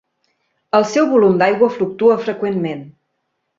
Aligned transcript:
El 0.77 0.85
seu 0.93 1.09
volum 1.11 1.37
d'aigua 1.43 1.71
fluctua 1.77 2.19
freqüentment. 2.25 2.85